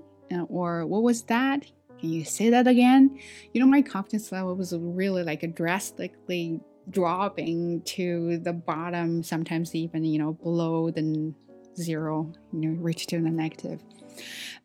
or 0.49 0.85
what 0.85 1.03
was 1.03 1.23
that? 1.23 1.65
Can 1.99 2.09
you 2.09 2.25
say 2.25 2.49
that 2.49 2.67
again? 2.67 3.19
You 3.53 3.61
know, 3.61 3.67
my 3.67 3.81
confidence 3.81 4.31
level 4.31 4.55
was 4.55 4.73
really 4.75 5.23
like 5.23 5.55
drastically 5.55 6.59
dropping 6.89 7.81
to 7.83 8.39
the 8.39 8.53
bottom, 8.53 9.23
sometimes 9.23 9.75
even, 9.75 10.03
you 10.03 10.19
know, 10.19 10.33
below 10.33 10.89
the 10.89 11.33
zero, 11.77 12.31
you 12.51 12.59
know, 12.59 12.81
reach 12.81 13.07
to 13.07 13.21
the 13.21 13.29
negative. 13.29 13.81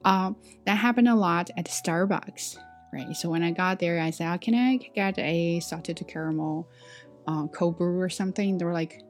Uh, 0.05 0.33
that 0.65 0.77
happened 0.77 1.09
a 1.09 1.15
lot 1.15 1.51
at 1.57 1.67
Starbucks, 1.67 2.57
right? 2.93 3.15
So 3.15 3.29
when 3.29 3.43
I 3.43 3.51
got 3.51 3.79
there, 3.79 4.01
I 4.01 4.11
said, 4.11 4.33
oh, 4.33 4.39
"Can 4.39 4.55
I 4.55 4.77
get 4.95 5.19
a 5.19 5.61
salted 5.61 6.03
caramel 6.09 6.69
uh, 7.27 7.47
cold 7.49 7.79
brew 7.79 8.01
or 8.01 8.09
something?" 8.09 8.59
They 8.59 8.65
were 8.65 8.73
like, 8.73 9.03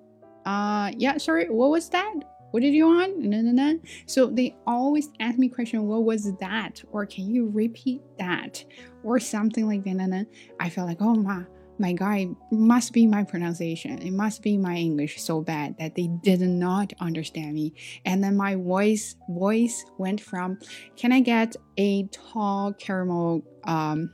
"Uh, 0.45 0.93
yeah, 0.97 1.17
sorry, 1.19 1.49
what 1.49 1.71
was 1.71 1.89
that? 1.91 2.15
What 2.57 2.63
did 2.63 2.73
you 2.73 2.87
want?" 2.87 3.19
No, 3.19 3.43
no, 3.43 3.53
no. 3.53 3.79
So 4.07 4.29
they 4.29 4.57
always 4.67 5.11
ask 5.21 5.39
me 5.39 5.51
question, 5.51 5.87
"What 5.87 6.05
was 6.05 6.33
that?" 6.41 6.83
or 6.91 7.05
"Can 7.05 7.29
you 7.29 7.51
repeat 7.51 8.01
that?" 8.19 8.65
or 9.05 9.21
something 9.21 9.67
like 9.67 9.85
that. 9.85 10.27
I 10.59 10.71
felt 10.71 10.89
like, 10.89 11.03
"Oh 11.03 11.15
my." 11.15 11.45
my 11.79 11.93
guy 11.93 12.27
must 12.51 12.95
be 12.95 13.07
my 13.07 13.23
pronunciation 13.23 13.99
it 13.99 14.11
must 14.11 14.41
be 14.41 14.57
my 14.57 14.75
english 14.75 15.21
so 15.21 15.43
bad 15.43 15.77
that 15.79 15.95
they 15.95 16.07
did 16.23 16.41
not 16.41 16.91
understand 17.01 17.53
me 17.53 17.75
and 18.07 18.25
then 18.25 18.35
my 18.35 18.55
voice 18.55 19.15
voice 19.29 19.85
went 19.99 20.19
from 20.19 20.59
can 20.97 21.13
i 21.13 21.21
get 21.21 21.55
a 21.77 22.05
tall 22.05 22.73
caramel 22.73 23.43
um 23.65 24.11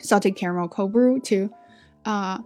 salted 0.00 0.34
caramel 0.34 0.66
cold 0.66 0.92
brew 0.92 1.20
to 1.20 1.48
uh 2.06 2.38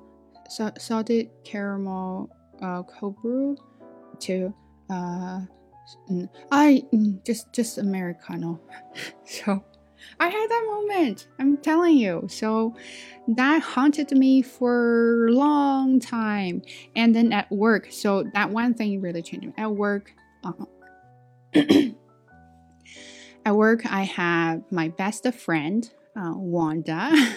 salted 0.78 1.30
caramel 1.42 2.28
uh 2.60 2.82
cold 2.82 3.16
brew 3.22 3.56
to 4.18 4.52
uh 4.94 5.40
i 6.52 6.82
mm, 6.92 7.24
just 7.24 7.52
just 7.52 7.78
americano 7.78 8.60
so 9.24 9.64
I 10.20 10.28
had 10.28 10.48
that 10.48 10.64
moment. 10.66 11.28
I'm 11.38 11.56
telling 11.58 11.96
you. 11.96 12.26
So 12.28 12.74
that 13.28 13.62
haunted 13.62 14.10
me 14.12 14.42
for 14.42 15.26
a 15.26 15.32
long 15.32 16.00
time. 16.00 16.62
And 16.94 17.14
then 17.14 17.32
at 17.32 17.50
work, 17.50 17.88
so 17.90 18.24
that 18.34 18.50
one 18.50 18.74
thing 18.74 19.00
really 19.00 19.22
changed 19.22 19.46
me. 19.46 19.54
At 19.56 19.72
work, 19.72 20.12
uh, 20.44 20.52
at 23.44 23.56
work, 23.56 23.86
I 23.86 24.02
have 24.02 24.62
my 24.70 24.88
best 24.88 25.26
friend, 25.34 25.90
uh, 26.16 26.32
Wanda. 26.34 27.12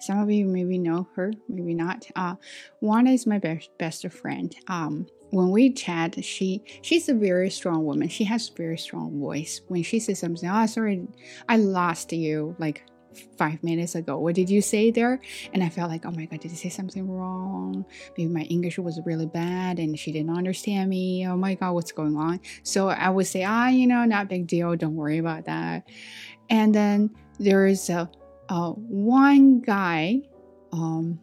Some 0.00 0.20
of 0.20 0.30
you 0.30 0.46
maybe 0.46 0.78
know 0.78 1.08
her, 1.14 1.32
maybe 1.48 1.74
not. 1.74 2.06
Uh, 2.16 2.36
Wanda 2.80 3.10
is 3.10 3.26
my 3.26 3.38
best 3.38 3.70
best 3.78 4.08
friend. 4.10 4.54
Um, 4.66 5.06
when 5.30 5.50
we 5.50 5.70
chat, 5.72 6.22
she 6.24 6.62
she's 6.82 7.08
a 7.08 7.14
very 7.14 7.50
strong 7.50 7.84
woman. 7.84 8.08
She 8.08 8.24
has 8.24 8.48
a 8.48 8.52
very 8.54 8.78
strong 8.78 9.18
voice. 9.18 9.60
When 9.68 9.82
she 9.82 10.00
says 10.00 10.18
something, 10.18 10.48
oh 10.48 10.66
sorry, 10.66 11.06
I 11.48 11.56
lost 11.56 12.12
you 12.12 12.56
like 12.58 12.84
five 13.36 13.62
minutes 13.62 13.94
ago. 13.94 14.18
What 14.18 14.34
did 14.34 14.50
you 14.50 14.60
say 14.60 14.90
there? 14.90 15.20
And 15.52 15.62
I 15.62 15.68
felt 15.68 15.90
like, 15.90 16.04
oh 16.06 16.10
my 16.10 16.26
god, 16.26 16.40
did 16.40 16.52
I 16.52 16.54
say 16.54 16.68
something 16.68 17.08
wrong? 17.10 17.84
Maybe 18.16 18.30
my 18.30 18.42
English 18.42 18.78
was 18.78 19.00
really 19.04 19.26
bad 19.26 19.78
and 19.78 19.98
she 19.98 20.12
didn't 20.12 20.36
understand 20.36 20.90
me. 20.90 21.26
Oh 21.26 21.36
my 21.36 21.54
god, 21.54 21.72
what's 21.72 21.92
going 21.92 22.16
on? 22.16 22.40
So 22.62 22.88
I 22.88 23.10
would 23.10 23.26
say, 23.26 23.44
ah, 23.44 23.68
you 23.68 23.86
know, 23.86 24.04
not 24.04 24.28
big 24.28 24.46
deal. 24.46 24.76
Don't 24.76 24.94
worry 24.94 25.18
about 25.18 25.46
that. 25.46 25.88
And 26.50 26.74
then 26.74 27.10
there 27.38 27.66
is 27.66 27.90
a, 27.90 28.10
a 28.48 28.70
one 28.72 29.60
guy. 29.60 30.22
Um, 30.72 31.18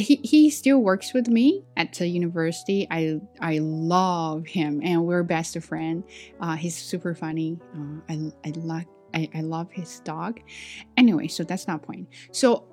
he, 0.00 0.16
he 0.16 0.50
still 0.50 0.78
works 0.78 1.12
with 1.12 1.28
me 1.28 1.64
at 1.76 1.92
the 1.94 2.06
university. 2.06 2.86
I 2.90 3.20
I 3.40 3.58
love 3.58 4.46
him, 4.46 4.80
and 4.82 5.04
we're 5.04 5.22
best 5.22 5.58
friend. 5.60 6.04
Uh, 6.40 6.56
he's 6.56 6.76
super 6.76 7.14
funny. 7.14 7.58
Uh, 7.74 8.00
I 8.08 8.32
I 8.44 8.52
like 8.56 8.88
I, 9.14 9.28
I 9.34 9.40
love 9.40 9.70
his 9.70 10.00
dog. 10.00 10.40
Anyway, 10.96 11.28
so 11.28 11.44
that's 11.44 11.66
not 11.66 11.82
point. 11.82 12.08
So 12.32 12.66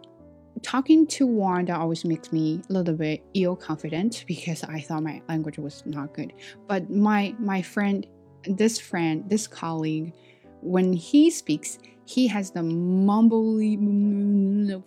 talking 0.61 1.07
to 1.07 1.27
Wanda 1.27 1.75
always 1.75 2.05
makes 2.05 2.31
me 2.31 2.61
a 2.69 2.73
little 2.73 2.95
bit 2.95 3.23
ill 3.33 3.55
confident 3.55 4.23
because 4.27 4.63
I 4.63 4.81
thought 4.81 5.03
my 5.03 5.21
language 5.29 5.57
was 5.57 5.83
not 5.85 6.13
good. 6.13 6.33
But 6.67 6.89
my 6.89 7.35
my 7.39 7.61
friend, 7.61 8.05
this 8.45 8.79
friend, 8.79 9.29
this 9.29 9.47
colleague, 9.47 10.13
when 10.61 10.93
he 10.93 11.29
speaks, 11.29 11.79
he 12.07 12.27
has 12.27 12.51
the 12.51 12.61
mumbly 12.61 13.77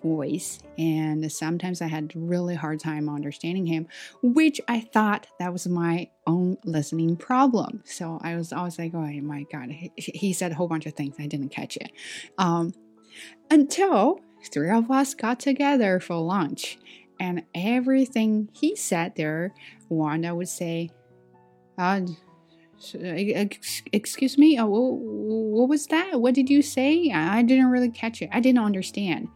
voice 0.03 0.59
and 0.79 1.31
sometimes 1.31 1.83
i 1.83 1.87
had 1.87 2.11
really 2.15 2.55
hard 2.55 2.81
time 2.81 3.09
understanding 3.09 3.67
him 3.67 3.87
which 4.23 4.61
i 4.69 4.81
thought 4.81 5.27
that 5.39 5.53
was 5.53 5.67
my 5.69 6.09
own 6.27 6.57
listening 6.65 7.17
problem. 7.17 7.83
So 7.85 8.19
i 8.23 8.37
was 8.37 8.53
always 8.53 8.79
like 8.79 8.95
oh 8.95 9.07
my 9.21 9.45
god 9.53 9.71
he, 9.97 10.33
said 10.33 10.53
a 10.53 10.55
whole 10.55 10.69
bunch 10.69 10.87
of 10.87 10.95
things 10.95 11.17
i 11.19 11.27
didn't 11.27 11.51
catch 11.51 11.77
it. 11.77 11.93
Um, 12.39 12.73
until 13.51 14.21
three 14.53 14.71
of 14.71 14.91
us 14.91 15.15
got 15.15 15.41
together 15.41 16.01
for 16.01 16.17
lunch 16.17 16.79
and 17.19 17.43
everything 17.55 18.49
he 18.53 18.75
said 18.77 19.15
there 19.17 19.53
wanda 19.89 20.35
would 20.35 20.49
say 20.49 20.91
uh, 21.79 22.01
excuse 23.93 24.39
me 24.39 24.59
oh, 24.59 24.67
what 24.67 25.69
was 25.69 25.87
that? 25.89 26.21
What 26.21 26.35
did 26.35 26.49
you 26.49 26.63
say? 26.63 27.11
I 27.11 27.43
didn't 27.43 27.71
really 27.71 27.91
catch 27.91 28.23
it. 28.23 28.31
I 28.33 28.41
didn't 28.41 28.65
understand. 28.65 29.29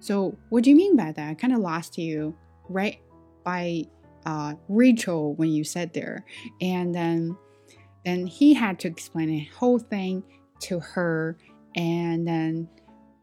So 0.00 0.36
what 0.50 0.64
do 0.64 0.70
you 0.70 0.76
mean 0.76 0.96
by 0.96 1.12
that? 1.12 1.30
I 1.30 1.34
kind 1.34 1.54
of 1.54 1.60
lost 1.60 1.98
you 1.98 2.36
right 2.68 3.00
by 3.42 3.84
uh, 4.26 4.54
rachel 4.68 5.34
when 5.34 5.50
you 5.50 5.64
said 5.64 5.92
there. 5.92 6.24
And 6.60 6.94
then 6.94 7.36
then 8.04 8.26
he 8.26 8.54
had 8.54 8.78
to 8.80 8.88
explain 8.88 9.28
the 9.28 9.48
whole 9.56 9.78
thing 9.78 10.22
to 10.60 10.78
her 10.78 11.38
and 11.74 12.26
then 12.26 12.68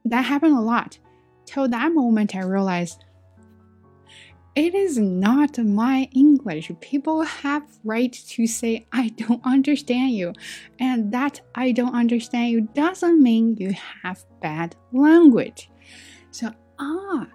that 0.05 0.25
happened 0.25 0.57
a 0.57 0.61
lot. 0.61 0.97
Till 1.45 1.67
that 1.69 1.93
moment 1.93 2.35
i 2.35 2.41
realized 2.41 3.03
it 4.55 4.75
is 4.75 4.97
not 4.97 5.57
my 5.57 6.09
english. 6.13 6.71
People 6.81 7.21
have 7.23 7.63
right 7.83 8.11
to 8.11 8.47
say 8.47 8.85
i 8.91 9.09
don't 9.09 9.41
understand 9.45 10.11
you. 10.11 10.33
And 10.79 11.11
that 11.13 11.41
i 11.55 11.71
don't 11.71 11.95
understand 11.95 12.49
you 12.49 12.61
doesn't 12.73 13.21
mean 13.21 13.55
you 13.57 13.73
have 14.03 14.23
bad 14.41 14.75
language. 14.91 15.69
So 16.31 16.51
ah 16.79 17.27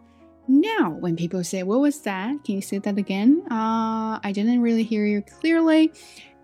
now 0.49 0.91
when 0.91 1.17
people 1.17 1.43
say 1.43 1.63
what 1.63 1.81
was 1.81 2.01
that? 2.03 2.45
Can 2.45 2.57
you 2.57 2.63
say 2.63 2.79
that 2.79 2.99
again? 2.99 3.43
Uh 3.51 4.21
i 4.23 4.31
didn't 4.33 4.61
really 4.61 4.83
hear 4.85 5.07
you 5.07 5.23
clearly. 5.23 5.93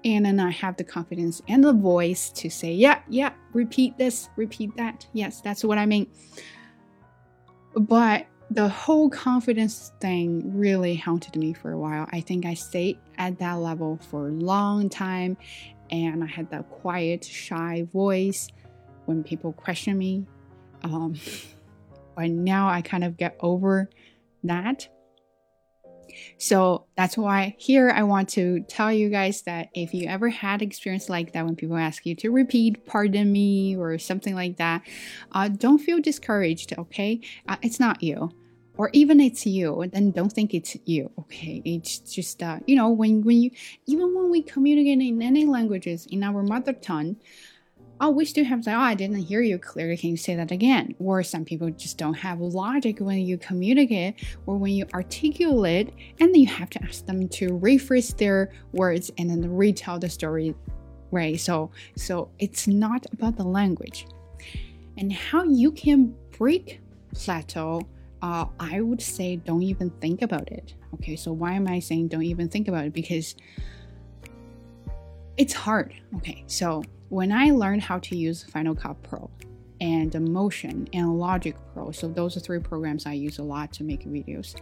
And 0.04 0.24
then 0.24 0.40
i 0.40 0.50
have 0.50 0.76
the 0.78 0.84
confidence 0.84 1.42
and 1.48 1.62
the 1.62 1.74
voice 1.74 2.30
to 2.30 2.48
say 2.48 2.72
yeah 2.72 3.00
yeah 3.08 3.32
repeat 3.52 3.98
this 3.98 4.30
repeat 4.36 4.74
that. 4.76 5.06
Yes 5.12 5.42
that's 5.42 5.64
what 5.64 5.76
i 5.76 5.84
mean. 5.84 6.06
But 7.74 8.26
the 8.54 8.68
whole 8.68 9.08
confidence 9.08 9.92
thing 10.00 10.56
really 10.56 10.94
haunted 10.94 11.36
me 11.36 11.54
for 11.54 11.72
a 11.72 11.78
while. 11.78 12.06
I 12.12 12.20
think 12.20 12.44
I 12.44 12.54
stayed 12.54 12.98
at 13.16 13.38
that 13.38 13.54
level 13.54 13.98
for 14.10 14.28
a 14.28 14.32
long 14.32 14.90
time 14.90 15.36
and 15.90 16.22
I 16.22 16.26
had 16.26 16.50
that 16.50 16.68
quiet, 16.68 17.24
shy 17.24 17.86
voice 17.92 18.48
when 19.06 19.24
people 19.24 19.52
question 19.52 19.96
me. 19.96 20.26
Um, 20.82 21.14
but 22.16 22.30
now 22.30 22.68
I 22.68 22.82
kind 22.82 23.04
of 23.04 23.16
get 23.16 23.36
over 23.40 23.88
that. 24.44 24.88
So 26.36 26.84
that's 26.94 27.16
why 27.16 27.56
here 27.58 27.90
I 27.90 28.02
want 28.02 28.28
to 28.30 28.60
tell 28.68 28.92
you 28.92 29.08
guys 29.08 29.42
that 29.42 29.70
if 29.74 29.94
you 29.94 30.08
ever 30.08 30.28
had 30.28 30.60
experience 30.60 31.08
like 31.08 31.32
that 31.32 31.46
when 31.46 31.56
people 31.56 31.78
ask 31.78 32.04
you 32.04 32.14
to 32.16 32.30
repeat, 32.30 32.84
pardon 32.84 33.32
me, 33.32 33.76
or 33.76 33.98
something 33.98 34.34
like 34.34 34.58
that, 34.58 34.82
uh, 35.32 35.48
don't 35.48 35.78
feel 35.78 36.00
discouraged, 36.00 36.74
okay? 36.76 37.22
Uh, 37.48 37.56
it's 37.62 37.80
not 37.80 38.02
you 38.02 38.30
or 38.76 38.90
even 38.92 39.20
it's 39.20 39.46
you 39.46 39.84
then 39.92 40.10
don't 40.10 40.32
think 40.32 40.54
it's 40.54 40.76
you 40.84 41.10
okay? 41.18 41.62
It's 41.64 41.98
just 41.98 42.42
uh, 42.42 42.58
you 42.66 42.76
know 42.76 42.90
when 42.90 43.22
when 43.22 43.40
you 43.42 43.50
even 43.86 44.14
when 44.14 44.30
we 44.30 44.42
communicate 44.42 45.00
in 45.00 45.22
any 45.22 45.44
languages 45.44 46.06
in 46.10 46.22
our 46.22 46.42
mother 46.42 46.72
tongue 46.72 47.16
oh 48.00 48.10
we 48.10 48.24
still 48.24 48.44
have 48.44 48.62
to 48.62 48.72
oh 48.72 48.78
i 48.78 48.94
didn't 48.94 49.16
hear 49.16 49.42
you 49.42 49.58
clearly. 49.58 49.96
Can 49.96 50.10
you 50.10 50.16
say 50.16 50.34
that 50.36 50.50
again? 50.50 50.94
Or 50.98 51.22
some 51.22 51.44
people 51.44 51.70
just 51.70 51.98
don't 51.98 52.14
have 52.14 52.40
logic 52.40 52.98
when 52.98 53.18
you 53.18 53.38
communicate 53.38 54.14
or 54.46 54.56
when 54.56 54.72
you 54.72 54.86
articulate 54.94 55.90
and 56.18 56.34
then 56.34 56.40
you 56.40 56.48
have 56.48 56.70
to 56.70 56.82
ask 56.82 57.06
them 57.06 57.28
to 57.28 57.50
rephrase 57.50 58.16
their 58.16 58.52
words 58.72 59.10
and 59.18 59.30
then 59.30 59.54
retell 59.54 59.98
the 59.98 60.10
story 60.10 60.54
right? 61.12 61.38
So 61.38 61.70
so 61.96 62.30
it's 62.38 62.66
not 62.66 63.06
about 63.12 63.36
the 63.36 63.44
language. 63.44 64.06
And 64.98 65.12
how 65.12 65.44
you 65.44 65.70
can 65.70 66.14
break 66.36 66.80
plateau 67.14 67.82
uh, 68.22 68.46
I 68.60 68.80
would 68.80 69.02
say 69.02 69.36
don't 69.36 69.62
even 69.62 69.90
think 70.00 70.22
about 70.22 70.50
it. 70.50 70.74
Okay, 70.94 71.16
so 71.16 71.32
why 71.32 71.54
am 71.54 71.66
I 71.66 71.80
saying 71.80 72.08
don't 72.08 72.22
even 72.22 72.48
think 72.48 72.68
about 72.68 72.86
it? 72.86 72.92
Because 72.92 73.34
it's 75.36 75.52
hard. 75.52 75.92
Okay, 76.16 76.44
so 76.46 76.84
when 77.08 77.32
I 77.32 77.50
learned 77.50 77.82
how 77.82 77.98
to 77.98 78.16
use 78.16 78.44
Final 78.44 78.76
Cut 78.76 79.02
Pro 79.02 79.28
and 79.80 80.18
Motion 80.32 80.88
and 80.92 81.18
Logic 81.18 81.56
Pro, 81.74 81.90
so 81.90 82.06
those 82.06 82.36
are 82.36 82.40
three 82.40 82.60
programs 82.60 83.06
I 83.06 83.14
use 83.14 83.38
a 83.38 83.42
lot 83.42 83.72
to 83.74 83.84
make 83.84 84.04
videos. 84.04 84.54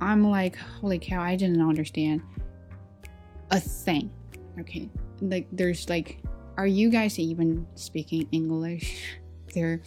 I'm 0.00 0.28
like, 0.28 0.56
holy 0.56 0.98
cow, 0.98 1.22
I 1.22 1.36
didn't 1.36 1.62
understand 1.62 2.20
a 3.52 3.60
thing. 3.60 4.10
Okay, 4.58 4.90
like 5.20 5.46
there's 5.52 5.88
like, 5.88 6.18
are 6.56 6.66
you 6.66 6.90
guys 6.90 7.18
even 7.18 7.66
speaking 7.76 8.28
English? 8.32 9.18
There 9.54 9.82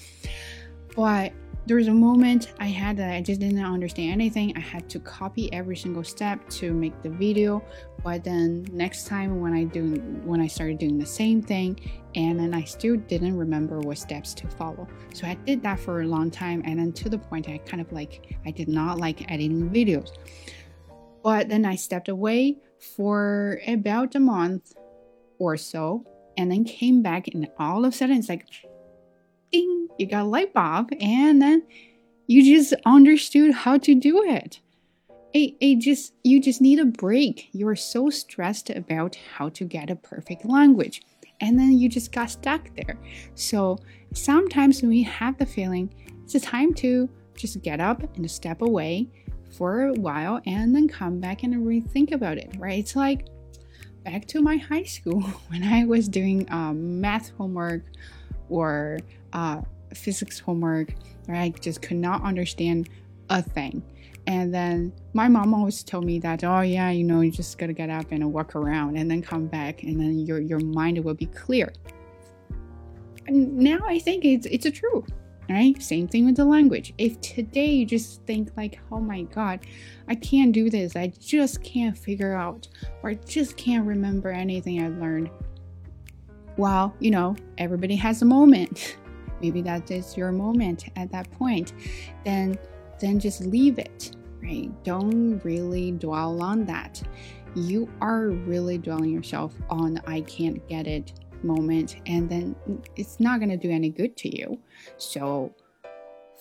But 0.96 1.34
there 1.66 1.78
was 1.78 1.88
a 1.88 1.94
moment 1.94 2.54
I 2.60 2.68
had 2.68 2.96
that 2.98 3.12
I 3.12 3.22
just 3.22 3.40
didn't 3.40 3.64
understand 3.64 4.12
anything. 4.12 4.54
I 4.56 4.60
had 4.60 4.88
to 4.90 5.00
copy 5.00 5.52
every 5.52 5.76
single 5.76 6.04
step 6.04 6.48
to 6.52 6.72
make 6.74 7.02
the 7.02 7.10
video. 7.10 7.64
But 8.04 8.24
then 8.24 8.68
next 8.72 9.08
time 9.08 9.42
when 9.42 9.54
I 9.54 9.64
do 9.64 9.96
when 10.24 10.40
I 10.40 10.48
started 10.48 10.78
doing 10.78 11.00
the 11.00 11.06
same 11.06 11.42
thing 11.42 11.80
and 12.14 12.40
then 12.40 12.54
I 12.54 12.64
still 12.64 12.98
didn't 12.98 13.36
remember 13.36 13.80
what 13.80 13.98
steps 13.98 14.36
to 14.36 14.48
follow. 14.48 14.88
So 15.14 15.26
I 15.26 15.34
did 15.46 15.64
that 15.64 15.80
for 15.80 16.02
a 16.02 16.08
long 16.08 16.30
time 16.30 16.62
and 16.66 16.80
then 16.80 16.94
to 16.94 17.10
the 17.10 17.18
point 17.18 17.50
I 17.50 17.58
kind 17.58 17.82
of 17.82 17.92
like 17.92 18.38
I 18.46 18.52
did 18.52 18.68
not 18.68 19.00
like 19.00 19.32
editing 19.32 19.70
videos. 19.72 20.10
But 21.24 21.50
then 21.50 21.66
I 21.66 21.76
stepped 21.76 22.10
away 22.10 22.58
for 22.96 23.60
about 23.68 24.14
a 24.14 24.20
month 24.20 24.74
or 25.40 25.58
so 25.58 26.06
and 26.38 26.52
then 26.52 26.64
came 26.64 27.02
back 27.02 27.28
and 27.34 27.48
all 27.58 27.86
of 27.86 27.94
a 27.94 27.98
sudden 27.98 28.18
it's 28.18 28.30
like 28.30 28.46
ding, 29.56 29.88
you 29.98 30.06
got 30.06 30.24
a 30.24 30.28
light 30.28 30.54
bulb, 30.54 30.90
and 31.00 31.42
then 31.42 31.64
you 32.28 32.44
just 32.44 32.74
understood 32.86 33.54
how 33.54 33.78
to 33.78 33.96
do 33.96 34.24
it. 34.24 34.60
It, 35.34 35.56
it 35.60 35.80
just 35.80 36.14
you 36.24 36.42
just 36.42 36.62
need 36.62 36.80
a 36.80 36.86
break. 36.86 37.50
You 37.52 37.68
are 37.68 37.76
so 37.76 38.10
stressed 38.10 38.70
about 38.70 39.18
how 39.36 39.50
to 39.50 39.66
get 39.66 39.90
a 39.90 39.96
perfect 39.96 40.46
language, 40.46 41.02
and 41.42 41.60
then 41.60 41.78
you 41.78 41.90
just 41.90 42.12
got 42.12 42.30
stuck 42.30 42.74
there. 42.76 42.98
So 43.36 43.80
sometimes 44.14 44.82
we 44.82 45.04
have 45.04 45.38
the 45.38 45.46
feeling 45.46 45.94
it's 46.24 46.44
time 46.44 46.74
to 46.76 47.10
just 47.36 47.62
get 47.62 47.80
up 47.80 48.02
and 48.16 48.30
step 48.32 48.62
away 48.62 49.08
for 49.58 49.88
a 49.88 49.94
while 49.94 50.42
and 50.46 50.76
then 50.76 50.88
come 50.88 51.20
back 51.20 51.44
and 51.44 51.54
rethink 51.66 52.12
about 52.12 52.38
it, 52.38 52.56
right? 52.58 52.80
It's 52.80 52.96
like 52.96 53.28
back 54.04 54.26
to 54.28 54.42
my 54.42 54.58
high 54.58 54.84
school 54.84 55.22
when 55.50 55.64
I 55.64 55.86
was 55.86 56.08
doing 56.08 56.48
um, 56.52 57.00
math 57.00 57.32
homework 57.38 57.84
or 58.50 59.00
uh, 59.36 59.62
physics 59.94 60.40
homework 60.40 60.96
where 61.26 61.38
I 61.38 61.50
just 61.50 61.82
could 61.82 61.98
not 61.98 62.24
understand 62.24 62.90
a 63.30 63.42
thing. 63.42 63.84
And 64.28 64.52
then 64.52 64.92
my 65.14 65.28
mom 65.28 65.54
always 65.54 65.84
told 65.84 66.06
me 66.06 66.18
that, 66.20 66.44
oh 66.44 66.62
yeah, 66.62 66.90
you 66.90 67.04
know, 67.04 67.22
you 67.22 67.32
just 67.32 67.58
gotta 67.60 67.74
get 67.74 67.90
up 67.92 68.12
and 68.12 68.34
walk 68.34 68.56
around 68.56 68.98
and 68.98 69.12
then 69.12 69.22
come 69.22 69.46
back 69.46 69.84
and 69.84 70.00
then 70.00 70.20
your 70.20 70.40
your 70.40 70.60
mind 70.60 71.04
will 71.04 71.14
be 71.14 71.28
clear. 71.28 71.72
And 73.28 73.56
now 73.58 73.80
I 73.86 74.00
think 74.00 74.26
it's 74.26 74.48
it's 74.48 74.66
a 74.66 74.72
truth. 74.72 75.12
Right? 75.48 75.80
Same 75.80 76.08
thing 76.08 76.26
with 76.26 76.38
the 76.38 76.46
language. 76.46 76.96
If 76.98 77.22
today 77.22 77.68
you 77.68 77.86
just 77.86 78.24
think 78.24 78.50
like, 78.58 78.80
oh 78.92 79.00
my 79.00 79.24
god, 79.24 79.60
I 80.08 80.16
can't 80.16 80.52
do 80.52 80.72
this, 80.72 80.96
I 80.96 81.14
just 81.20 81.62
can't 81.62 81.96
figure 81.96 82.34
out, 82.34 82.68
or 83.04 83.12
I 83.12 83.14
just 83.14 83.56
can't 83.56 83.86
remember 83.86 84.32
anything 84.32 84.82
I 84.82 84.88
learned. 84.88 85.30
Well, 86.58 86.96
you 87.00 87.12
know, 87.12 87.36
everybody 87.60 87.96
has 87.98 88.24
a 88.24 88.26
moment. 88.26 88.98
maybe 89.42 89.62
that 89.62 89.90
is 89.92 90.16
your 90.18 90.32
moment 90.32 90.90
at 90.96 91.12
that 91.12 91.30
point. 91.32 91.74
Then 92.24 92.58
then 93.00 93.20
just 93.20 93.42
leave 93.42 93.78
it 93.78 94.16
right? 94.46 94.84
Don't 94.84 95.40
really 95.44 95.92
dwell 95.92 96.42
on 96.42 96.66
that. 96.66 97.02
You 97.56 97.90
are 98.02 98.30
really 98.30 98.78
dwelling 98.78 99.12
yourself 99.12 99.54
on 99.70 100.02
i 100.08 100.22
can't 100.22 100.66
get 100.68 100.88
it 100.88 101.14
moment 101.44 101.98
and 102.06 102.30
then 102.30 102.56
it's 102.96 103.20
not 103.20 103.40
going 103.40 103.50
to 103.50 103.58
do 103.58 103.70
any 103.70 103.90
good 103.90 104.18
to 104.18 104.36
you. 104.36 104.60
So 104.98 105.54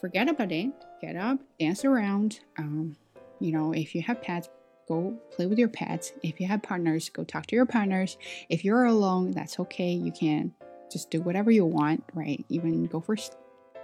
forget 0.00 0.28
about 0.28 0.50
it. 0.50 0.72
Get 1.00 1.16
up 1.16 1.38
dance 1.60 1.84
around. 1.84 2.40
Um, 2.58 2.96
you 3.40 3.52
know 3.52 3.72
if 3.72 3.94
you 3.94 4.02
have 4.02 4.22
pets 4.22 4.48
go 4.88 5.16
play 5.30 5.46
with 5.46 5.58
your 5.58 5.68
pets. 5.68 6.12
If 6.22 6.40
you 6.40 6.46
have 6.48 6.62
partners 6.62 7.10
go 7.10 7.22
talk 7.24 7.46
to 7.46 7.56
your 7.56 7.66
partners. 7.66 8.16
If 8.48 8.64
you're 8.64 8.84
alone 8.84 9.32
that's 9.32 9.60
okay. 9.60 9.92
You 9.92 10.12
can 10.12 10.54
just 10.90 11.10
do 11.10 11.20
whatever 11.20 11.50
you 11.50 11.64
want, 11.64 12.04
right? 12.14 12.44
Even 12.48 12.86
go 12.86 13.00
for 13.00 13.14
a 13.14 13.18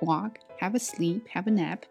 walk, 0.05 0.39
have 0.59 0.75
a 0.75 0.81
sleep, 0.81 1.29
have 1.29 1.47
a 1.47 1.51
nap, 1.51 1.87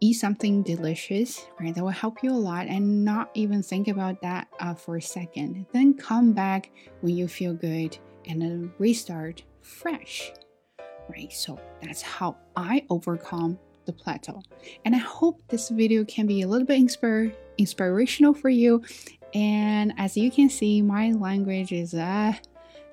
eat 0.00 0.14
something 0.14 0.62
delicious, 0.62 1.46
right? 1.60 1.74
That 1.74 1.82
will 1.82 1.90
help 1.90 2.22
you 2.22 2.30
a 2.30 2.34
lot 2.34 2.66
and 2.66 3.04
not 3.04 3.30
even 3.34 3.62
think 3.62 3.88
about 3.88 4.20
that 4.22 4.48
uh, 4.60 4.74
for 4.74 4.96
a 4.96 5.02
second. 5.02 5.66
Then 5.72 5.94
come 5.94 6.32
back 6.32 6.70
when 7.00 7.16
you 7.16 7.28
feel 7.28 7.54
good 7.54 7.96
and 8.26 8.40
then 8.40 8.72
restart 8.78 9.42
fresh, 9.62 10.32
right? 11.08 11.32
So 11.32 11.58
that's 11.82 12.02
how 12.02 12.36
I 12.56 12.84
overcome 12.90 13.58
the 13.86 13.92
plateau. 13.92 14.42
And 14.84 14.94
I 14.94 14.98
hope 14.98 15.40
this 15.48 15.68
video 15.68 16.04
can 16.04 16.26
be 16.26 16.42
a 16.42 16.48
little 16.48 16.66
bit 16.66 16.78
inspire, 16.78 17.32
inspirational 17.56 18.34
for 18.34 18.48
you. 18.50 18.82
And 19.34 19.92
as 19.96 20.16
you 20.16 20.30
can 20.30 20.48
see, 20.48 20.82
my 20.82 21.12
language 21.12 21.72
is 21.72 21.94
uh, 21.94 22.34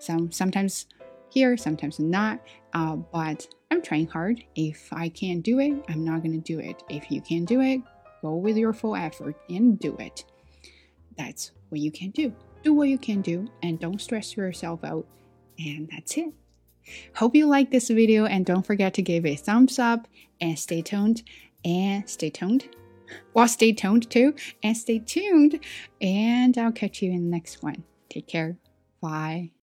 some 0.03 0.31
sometimes 0.31 0.87
here, 1.29 1.57
sometimes 1.57 1.99
not. 1.99 2.39
Uh, 2.73 2.95
but 2.95 3.47
I'm 3.71 3.81
trying 3.81 4.07
hard. 4.07 4.43
If 4.55 4.91
I 4.91 5.09
can't 5.09 5.43
do 5.43 5.59
it, 5.59 5.73
I'm 5.89 6.03
not 6.03 6.21
going 6.21 6.39
to 6.39 6.53
do 6.53 6.59
it. 6.59 6.83
If 6.89 7.11
you 7.11 7.21
can 7.21 7.45
do 7.45 7.61
it, 7.61 7.81
go 8.21 8.35
with 8.35 8.57
your 8.57 8.73
full 8.73 8.95
effort 8.95 9.35
and 9.49 9.79
do 9.79 9.95
it. 9.97 10.25
That's 11.17 11.51
what 11.69 11.81
you 11.81 11.91
can 11.91 12.11
do. 12.11 12.33
Do 12.63 12.73
what 12.73 12.89
you 12.89 12.97
can 12.97 13.21
do 13.21 13.47
and 13.61 13.79
don't 13.79 14.01
stress 14.01 14.37
yourself 14.37 14.83
out. 14.83 15.05
And 15.59 15.89
that's 15.91 16.17
it. 16.17 16.33
Hope 17.15 17.35
you 17.35 17.45
like 17.45 17.71
this 17.71 17.89
video 17.89 18.25
and 18.25 18.45
don't 18.45 18.65
forget 18.65 18.93
to 18.95 19.01
give 19.01 19.25
a 19.25 19.35
thumbs 19.35 19.79
up 19.79 20.07
and 20.41 20.57
stay 20.57 20.81
tuned 20.81 21.23
and 21.63 22.07
stay 22.09 22.29
tuned. 22.29 22.69
Well, 23.33 23.47
stay 23.47 23.73
tuned 23.73 24.09
too 24.09 24.35
and 24.61 24.75
stay 24.75 24.99
tuned. 24.99 25.59
And 26.01 26.57
I'll 26.57 26.71
catch 26.71 27.01
you 27.01 27.11
in 27.11 27.29
the 27.29 27.31
next 27.31 27.63
one. 27.63 27.83
Take 28.09 28.27
care. 28.27 28.57
Bye. 29.01 29.53